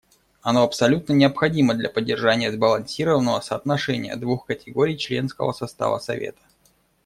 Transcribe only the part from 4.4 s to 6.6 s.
категорий членского состава Совета.